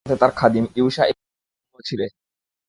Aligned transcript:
তাঁর 0.01 0.09
সাথে 0.09 0.21
তার 0.21 0.31
খাদিম 0.35 0.65
ইউশা 0.75 1.03
ইবন 1.05 1.25
নূনও 1.61 1.81
ছিলেন। 1.85 2.09